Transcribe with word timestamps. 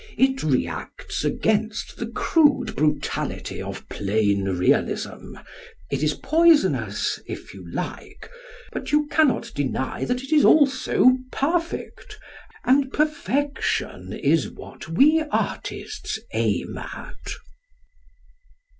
It 0.17 0.41
re 0.41 0.65
acts 0.65 1.23
against 1.23 1.97
the 1.97 2.07
crude 2.07 2.75
brutality 2.75 3.61
of 3.61 3.87
plain 3.87 4.45
realism. 4.45 5.35
It 5.91 6.01
is 6.01 6.15
poisonous, 6.15 7.19
if 7.27 7.53
you 7.53 7.71
like, 7.71 8.27
but 8.71 8.91
you 8.91 9.05
cannot 9.09 9.51
deny 9.53 10.03
that 10.05 10.23
it 10.23 10.33
is 10.33 10.43
also 10.43 11.17
perfect, 11.31 12.17
and 12.65 12.91
perfection 12.91 14.11
is 14.11 14.49
what 14.49 14.89
we 14.89 15.23
artists 15.29 16.17
aim 16.33 16.79
at. 16.79 17.33